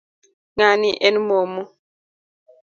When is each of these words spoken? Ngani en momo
Ngani 0.55 0.89
en 1.07 1.15
momo 1.27 1.63